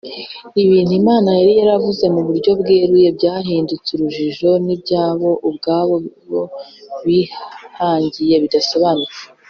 [0.63, 5.95] ibintu imana yari yaravuze mu buryo bweruye byahinduwe urujijo n’ibyo bo ubwabo
[7.05, 9.21] bihangiye bidasobanutse